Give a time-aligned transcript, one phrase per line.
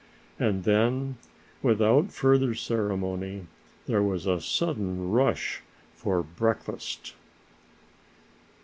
[0.39, 1.17] And then
[1.61, 3.45] without further ceremony
[3.85, 5.61] there was a sudden rush
[5.93, 7.13] for breakfast.